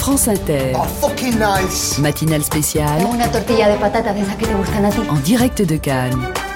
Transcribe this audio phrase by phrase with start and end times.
[0.00, 0.72] France Inter.
[0.76, 2.00] Oh, fucking nice.
[2.00, 3.04] Matinale spéciale.
[3.04, 5.02] Una tortilla de patata de esas que te gustan a ti.
[5.06, 6.49] En direct de Cannes.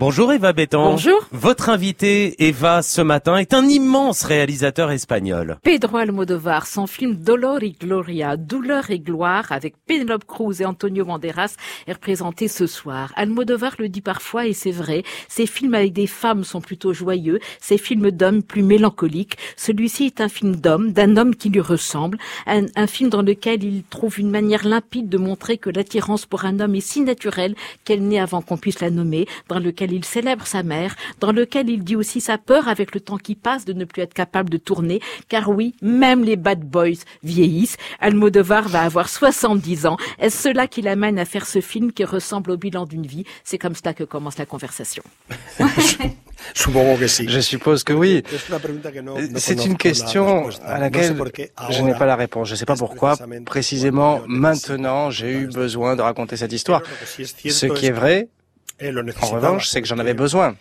[0.00, 0.92] Bonjour Eva Bétan.
[0.92, 1.28] Bonjour.
[1.30, 5.58] Votre invité Eva ce matin est un immense réalisateur espagnol.
[5.62, 11.04] Pedro Almodovar, son film Dolor y Gloria, Douleur et gloire, avec Penelope Cruz et Antonio
[11.04, 11.54] Banderas,
[11.86, 13.12] est représenté ce soir.
[13.14, 17.38] Almodovar le dit parfois, et c'est vrai, ses films avec des femmes sont plutôt joyeux,
[17.60, 19.36] ses films d'hommes plus mélancoliques.
[19.58, 23.62] Celui-ci est un film d'homme, d'un homme qui lui ressemble, un, un film dans lequel
[23.64, 27.54] il trouve une manière limpide de montrer que l'attirance pour un homme est si naturelle
[27.84, 31.68] qu'elle naît avant qu'on puisse la nommer, dans lequel il célèbre sa mère, dans lequel
[31.68, 34.50] il dit aussi sa peur avec le temps qui passe de ne plus être capable
[34.50, 37.76] de tourner, car oui, même les bad boys vieillissent.
[38.00, 39.96] Almodovar va avoir 70 ans.
[40.18, 43.24] Est-ce cela qui l'amène à faire ce film qui ressemble au bilan d'une vie?
[43.44, 45.02] C'est comme cela que commence la conversation.
[46.54, 48.22] Je suppose que oui.
[49.36, 51.14] C'est une question à laquelle
[51.70, 52.48] je n'ai pas la réponse.
[52.48, 56.82] Je ne sais pas pourquoi, précisément maintenant, j'ai eu besoin de raconter cette histoire.
[57.04, 58.28] Ce qui es est vrai,
[59.22, 60.56] en revanche, c'est que j'en avais besoin.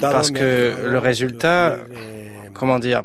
[0.00, 3.02] Parce que le résultat, eh, comment dire,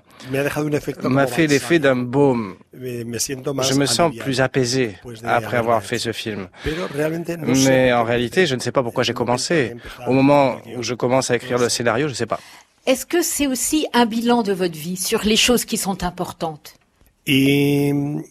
[1.03, 2.55] m'a fait l'effet d'un baume.
[2.73, 6.47] Je me sens plus apaisé après avoir fait ce film.
[7.66, 9.75] Mais en réalité, je ne sais pas pourquoi j'ai commencé.
[10.07, 12.39] Au moment où je commence à écrire le scénario, je ne sais pas.
[12.85, 16.75] Est-ce que c'est aussi un bilan de votre vie sur les choses qui sont importantes?
[17.27, 18.22] Mm,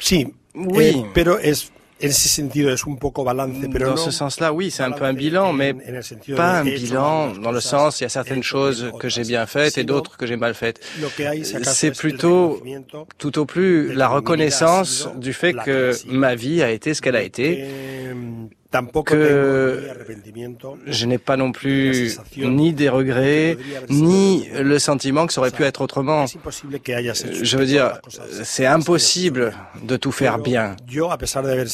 [0.00, 0.96] sí, Oui.
[0.96, 4.52] eh, pero es en ese sentido es un poco balance, pero Dans no ce sens-là,
[4.52, 8.00] oui, c'est un peu un bilan, en- mais en pas un bilan dans le sens,
[8.00, 10.80] il y a certaines choses que j'ai bien faites et d'autres que j'ai mal faites.
[11.64, 12.62] C'est plutôt
[13.18, 17.22] tout au plus la reconnaissance du fait que ma vie a été ce qu'elle a
[17.22, 17.64] été.
[19.04, 19.88] Que,
[20.86, 23.56] Je n'ai pas non plus ni des regrets,
[23.88, 26.26] ni le sentiment que ça aurait pu être autrement.
[26.26, 27.98] Je veux dire,
[28.42, 30.76] c'est impossible de tout faire bien.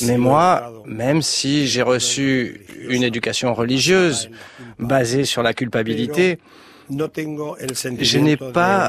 [0.06, 4.31] Mais moi, même si j'ai reçu une éducation religieuse
[4.79, 6.39] basée sur la culpabilité,
[6.90, 8.89] je n'ai pas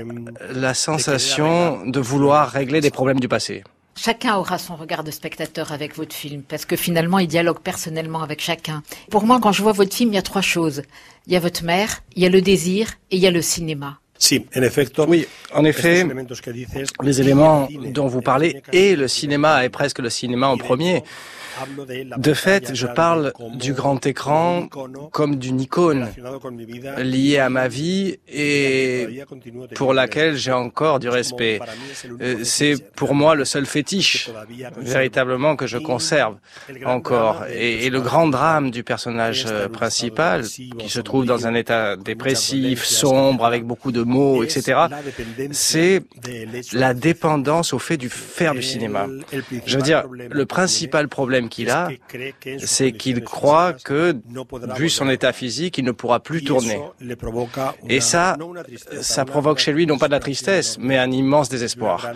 [0.54, 3.64] la sensation de vouloir régler des problèmes du passé.
[3.98, 8.22] Chacun aura son regard de spectateur avec votre film, parce que finalement, il dialogue personnellement
[8.22, 8.84] avec chacun.
[9.10, 10.84] Pour moi, quand je vois votre film, il y a trois choses.
[11.28, 13.42] Il y a votre mère, il y a le désir et il y a le
[13.42, 14.00] cinéma.
[14.18, 15.06] Sí, en efecto.
[15.08, 16.06] Oui, en effet,
[17.04, 21.04] les éléments dont vous parlez et le cinéma est presque le cinéma en premier.
[22.18, 24.68] de fait, je parle du grand écran
[25.12, 26.08] comme d'une icône
[26.98, 29.24] liée à ma vie et
[29.76, 31.60] pour laquelle j'ai encore du respect.
[32.22, 34.30] Euh, C'est pour moi le seul fétiche
[34.78, 36.36] véritablement que je conserve
[36.86, 37.46] encore.
[37.54, 41.96] Et, et le grand drame du personnage euh, principal, qui se trouve dans un état
[41.96, 44.88] dépressif, sombre, avec beaucoup de mots, etc.,
[45.52, 46.02] c'est
[46.74, 49.08] la dépendance au fait du faire du cinéma.
[49.66, 51.90] Je veux dire, le principal problème qu'il a,
[52.60, 54.16] c'est qu'il croit que,
[54.78, 56.80] vu son état physique, il ne pourra plus tourner.
[57.90, 58.38] Et ça,
[59.02, 62.08] ça provoque chez lui non pas de la tristesse, mais un immense désespoir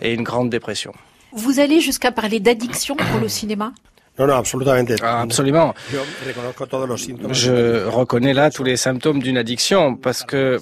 [0.00, 0.92] et une grande dépression.
[1.32, 3.72] Vous allez jusqu'à parler d'addiction pour le cinéma?
[4.18, 4.94] No, no, absolutamente.
[5.02, 5.74] Ah, absolument.
[7.30, 10.58] Je reconnais là tous les symptômes d'une addiction parce que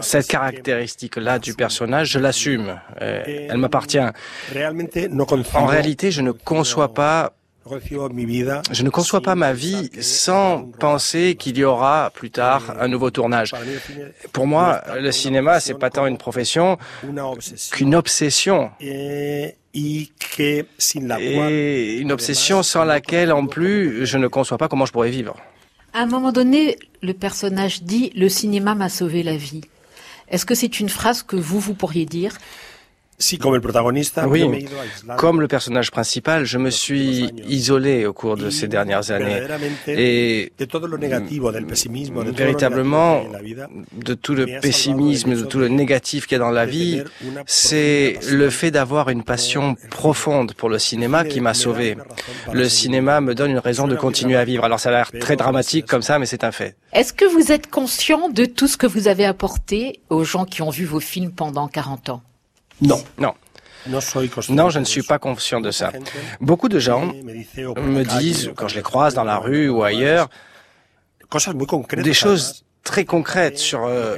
[0.00, 2.78] cette caractéristique-là du personnage, je l'assume.
[3.00, 3.98] Euh, Elle m'appartient.
[5.54, 7.32] En réalité, je ne conçois pas,
[8.72, 13.10] je ne conçois pas ma vie sans penser qu'il y aura plus tard un nouveau
[13.10, 13.52] tournage.
[14.32, 16.78] Pour moi, le cinéma, c'est pas tant une profession
[17.72, 18.70] qu'une obsession.
[19.72, 20.08] Et
[21.98, 25.36] une obsession sans laquelle, en plus, je ne conçois pas comment je pourrais vivre.
[25.92, 29.62] À un moment donné, le personnage dit «Le cinéma m'a sauvé la vie».
[30.28, 32.36] Est-ce que c'est une phrase que vous, vous pourriez dire?
[34.26, 39.10] Oui, me Comme le personnage principal, je me suis isolé au cours de ces dernières
[39.10, 39.42] années.
[39.86, 40.52] Et
[42.32, 43.22] véritablement,
[43.92, 47.02] de tout le pessimisme, de tout le négatif qu'il y a dans la vie,
[47.46, 51.96] c'est le fait d'avoir une passion profonde pour le cinéma qui m'a sauvé.
[52.52, 54.64] Le cinéma me donne une raison de continuer à vivre.
[54.64, 56.76] Alors ça a l'air très dramatique comme ça, mais c'est un fait.
[56.92, 60.62] Est-ce que vous êtes conscient de tout ce que vous avez apporté aux gens qui
[60.62, 62.22] ont vu vos films pendant 40 ans?
[62.80, 63.34] No, Non,
[63.86, 65.92] no soy consciente non, je ne suis pas conscient de ça.
[66.40, 70.28] Beaucoup de gens me disent, quand je les croise dans la rue ou ailleurs,
[71.96, 74.16] des choses très concrètes sur euh,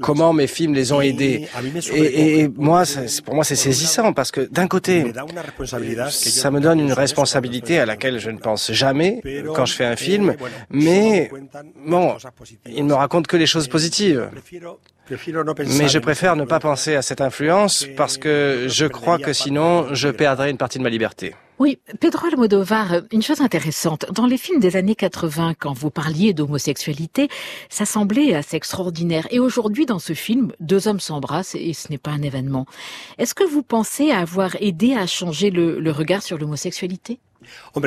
[0.00, 1.46] comment mes films les ont aidés.
[1.92, 5.04] Et, et- moi, c'est- pour moi, c'est saisissant parce que d'un côté,
[6.10, 9.20] ça me donne une responsabilité à laquelle je ne pense jamais
[9.54, 10.34] quand je fais un film,
[10.70, 11.30] mais
[11.86, 12.70] bon, cosas positivas.
[12.76, 14.28] il me raconte que les choses Eh, positives.
[15.78, 19.94] Mais je préfère ne pas penser à cette influence parce que je crois que sinon
[19.94, 21.34] je perdrais une partie de ma liberté.
[21.60, 24.06] Oui, Pedro Almodovar, une chose intéressante.
[24.12, 27.28] Dans les films des années 80, quand vous parliez d'homosexualité,
[27.68, 29.28] ça semblait assez extraordinaire.
[29.30, 32.66] Et aujourd'hui, dans ce film, deux hommes s'embrassent et ce n'est pas un événement.
[33.18, 37.20] Est-ce que vous pensez avoir aidé à changer le, le regard sur l'homosexualité?
[37.74, 37.82] Bon,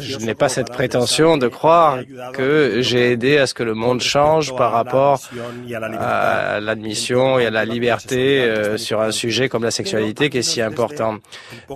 [0.00, 1.98] je n'ai pas cette prétention de croire
[2.32, 5.20] que j'ai aidé à ce que le monde change par rapport
[6.00, 10.42] à l'admission et à la liberté euh, sur un sujet comme la sexualité qui est
[10.42, 11.18] si important.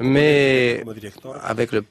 [0.01, 0.85] Mais
[1.45, 1.85] avec le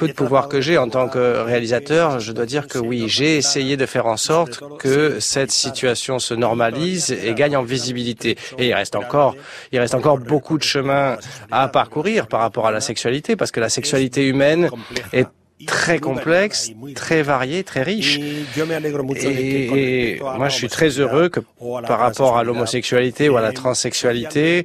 [0.00, 3.36] peu de pouvoir que j'ai en tant que réalisateur, je dois dire que oui, j'ai
[3.36, 8.38] essayé de faire en sorte que cette situation se normalise et gagne en visibilité.
[8.58, 9.36] Et il reste encore,
[9.72, 11.18] il reste encore beaucoup de chemin
[11.50, 14.70] à parcourir par rapport à la sexualité parce que la sexualité humaine
[15.12, 15.26] est
[15.66, 18.18] très complexe, très variée, très riche.
[18.18, 21.40] Et, moi, je suis très heureux que
[21.86, 24.64] par rapport à l'homosexualité ou à la transsexualité,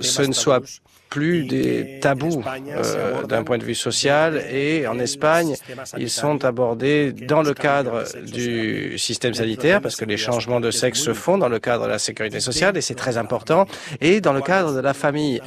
[0.00, 0.62] ce ne soit
[1.12, 5.54] plus des tabous euh, d'un point de vue social et en Espagne,
[5.98, 8.04] ils sont abordés dans le cadre
[8.38, 11.90] du système sanitaire parce que les changements de sexe se font dans le cadre de
[11.90, 13.66] la sécurité sociale et c'est très important
[14.00, 15.42] et dans le cadre de la famille.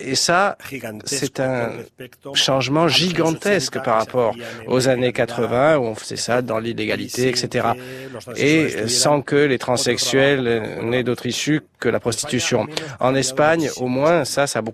[0.00, 0.58] Et ça,
[1.04, 1.70] c'est un
[2.34, 4.34] changement gigantesque par rapport
[4.66, 7.68] aux années 80 où on faisait ça dans l'illégalité, etc.
[8.36, 12.66] Et sans que les transsexuels n'aient d'autre issue que la prostitution.
[13.00, 14.71] En Espagne, au moins, ça, ça a beaucoup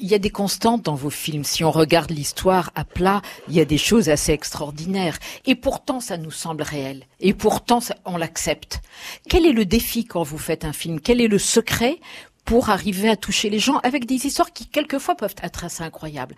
[0.00, 1.44] Il y a des constantes dans vos films.
[1.44, 5.18] Si on regarde l'histoire à plat, il y a des choses assez extraordinaires.
[5.46, 7.06] Et pourtant, ça nous semble réel.
[7.20, 8.80] Et pourtant, on l'accepte.
[9.28, 11.00] Quel est le défi quand vous faites un film?
[11.00, 12.00] Quel est le secret
[12.44, 16.34] pour arriver à toucher les gens avec des histoires qui, quelquefois, peuvent être assez incroyables?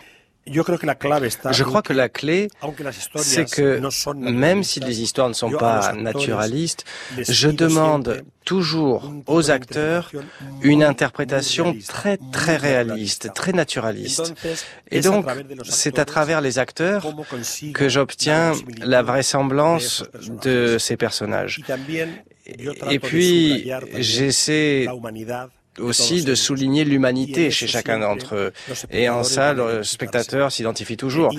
[0.47, 2.49] Je crois que la clé,
[3.17, 3.81] c'est que
[4.15, 6.85] même si les histoires ne sont pas naturalistes,
[7.19, 10.13] je demande toujours aux acteurs
[10.63, 14.35] une interprétation très très réaliste, très naturaliste.
[14.91, 15.27] Et donc,
[15.65, 17.07] c'est à travers les acteurs
[17.75, 20.05] que j'obtiens la vraisemblance
[20.43, 21.61] de ces personnages.
[22.91, 24.87] Et puis, j'essaie
[25.79, 28.53] aussi de souligner l'humanité chez chacun d'entre eux.
[28.91, 31.33] Et en ça, le spectateur s'identifie toujours.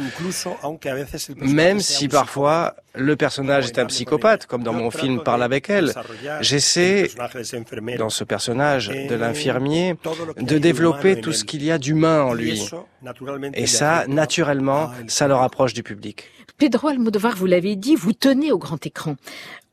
[1.38, 5.94] Même si parfois le personnage est un psychopathe, comme dans mon film Parle avec elle,
[6.42, 7.10] j'essaie,
[7.98, 9.96] dans ce personnage de l'infirmier,
[10.38, 12.68] de développer tout ce qu'il y a d'humain en lui.
[13.54, 16.26] Et ça, naturellement, ça le rapproche du public.
[16.58, 19.16] Pedro Almodovar, vous l'avez dit, vous tenez au grand écran.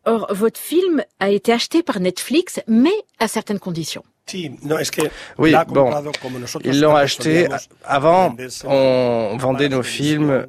[0.05, 4.05] Or, votre film a été acheté par Netflix, mais à certaines conditions.
[5.39, 5.91] Oui, bon,
[6.65, 7.47] ils l'ont acheté.
[7.85, 8.35] Avant,
[8.65, 10.47] on vendait nos films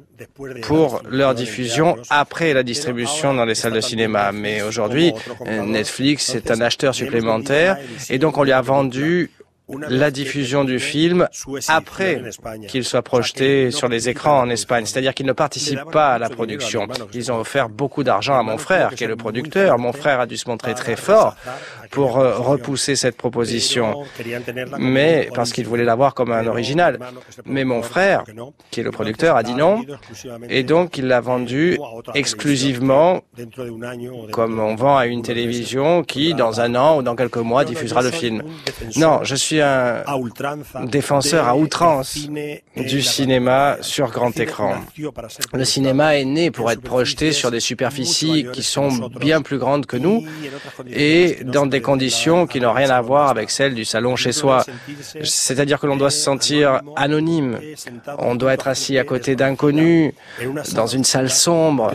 [0.62, 4.32] pour leur diffusion après la distribution dans les salles de cinéma.
[4.32, 5.12] Mais aujourd'hui,
[5.46, 7.76] Netflix est un acheteur supplémentaire
[8.08, 9.30] et donc on lui a vendu
[9.68, 11.28] la diffusion du film
[11.68, 12.22] après
[12.68, 14.86] qu'il soit projeté sur les écrans en Espagne.
[14.86, 16.86] C'est-à-dire qu'ils ne participent pas à la production.
[17.12, 19.78] Ils ont offert beaucoup d'argent à mon frère, qui est le producteur.
[19.78, 21.34] Mon frère a dû se montrer très fort
[21.90, 24.04] pour euh, repousser cette proposition,
[24.78, 26.98] mais parce qu'il voulait l'avoir comme un original.
[27.44, 28.24] Mais mon frère,
[28.70, 29.84] qui est le producteur, a dit non,
[30.48, 31.78] et donc il l'a vendu
[32.14, 33.22] exclusivement
[34.32, 38.02] comme on vend à une télévision qui, dans un an ou dans quelques mois, diffusera
[38.02, 38.42] le film.
[38.96, 40.04] Non, je suis un
[40.84, 42.18] défenseur à outrance
[42.76, 44.74] du cinéma sur grand écran.
[45.52, 49.86] Le cinéma est né pour être projeté sur des superficies qui sont bien plus grandes
[49.86, 50.24] que nous
[50.92, 54.64] et dans des conditions qui n'ont rien à voir avec celles du salon chez soi.
[55.22, 57.58] C'est-à-dire que l'on doit se sentir anonyme,
[58.18, 60.12] on doit être assis à côté d'inconnus,
[60.74, 61.92] dans une salle sombre,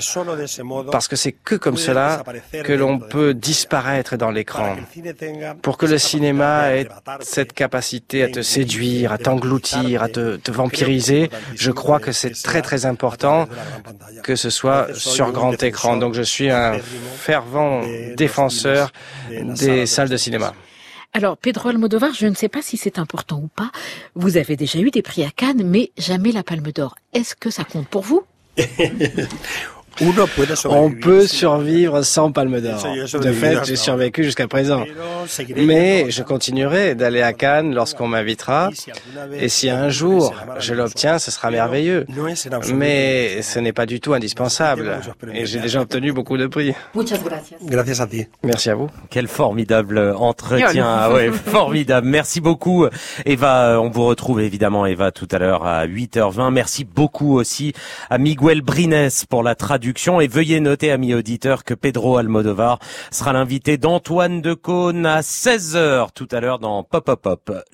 [0.91, 2.23] parce que c'est que comme cela
[2.63, 4.75] que l'on peut disparaître dans l'écran.
[5.61, 6.87] Pour que le cinéma ait
[7.21, 12.61] cette capacité à te séduire, à t'engloutir, à te, vampiriser, je crois que c'est très
[12.61, 13.47] très important
[14.23, 15.97] que ce soit sur grand écran.
[15.97, 17.81] Donc je suis un fervent
[18.15, 18.91] défenseur
[19.29, 20.53] des salles de cinéma.
[21.13, 23.71] Alors, Pedro Almodovar, je ne sais pas si c'est important ou pas.
[24.15, 26.95] Vous avez déjà eu des prix à Cannes, mais jamais la Palme d'Or.
[27.13, 28.23] Est-ce que ça compte pour vous?
[30.65, 32.83] on peut survivre sans palme d'or.
[33.21, 34.85] De fait, j'ai survécu jusqu'à présent.
[35.55, 38.69] Mais je continuerai d'aller à Cannes lorsqu'on m'invitera.
[39.33, 42.05] Et si un jour je l'obtiens, ce sera merveilleux.
[42.73, 44.99] Mais ce n'est pas du tout indispensable.
[45.33, 46.73] Et j'ai déjà obtenu beaucoup de prix.
[48.43, 48.89] Merci à vous.
[49.09, 50.85] Quel formidable entretien.
[50.87, 52.07] Ah ouais, formidable.
[52.07, 52.87] Merci beaucoup,
[53.25, 53.79] Eva.
[53.81, 56.51] On vous retrouve évidemment, Eva, tout à l'heure à 8h20.
[56.51, 57.73] Merci beaucoup aussi
[58.09, 59.80] à Miguel Brines pour la traduction
[60.21, 66.09] Et veuillez noter, amis auditeurs, que Pedro Almodovar sera l'invité d'Antoine de Caunes à 16h
[66.13, 67.63] tout à l'heure dans Pop Pop Pop.